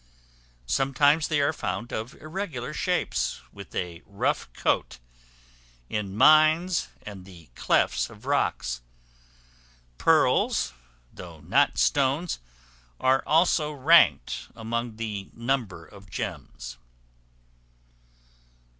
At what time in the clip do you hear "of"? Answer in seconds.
1.93-2.15, 8.09-8.25, 15.85-16.09